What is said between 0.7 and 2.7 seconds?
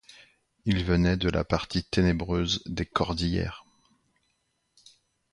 venaient de la partie ténébreuse